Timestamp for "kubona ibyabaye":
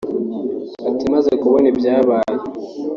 1.41-2.35